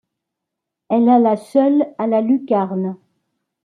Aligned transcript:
Elle 0.89 1.09
alla 1.09 1.37
seule 1.37 1.93
à 1.99 2.07
la 2.07 2.21
lucarne. 2.21 2.97